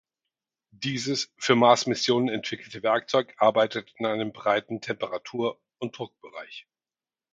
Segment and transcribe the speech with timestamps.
[0.73, 6.65] Dieses für Marsmissionen entwickelte Werkzeug arbeitet in einem breiten Temperatur- und Druckbereich.